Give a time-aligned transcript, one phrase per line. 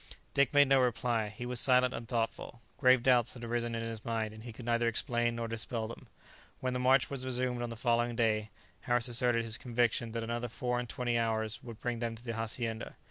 [0.33, 1.29] Dick made no reply.
[1.29, 2.59] He was silent and thoughtful.
[2.79, 6.07] Grave doubts had arisen in his mind, and he could neither explain nor dispel them.
[6.59, 10.47] When the march was resumed on the following day, Harris asserted his conviction that another
[10.47, 12.95] four and twenty hours would bring them to the hacienda.